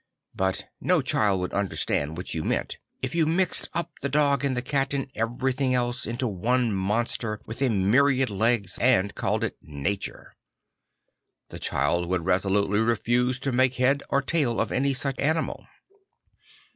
[0.33, 4.57] But no child would understand what you meant if you mixed up the dog and
[4.57, 9.57] the cat and everything else into one monster with a myriad legs and called it
[9.61, 10.33] nature.
[11.49, 15.67] The child would resolutely refuse to make head or tail of any such animal.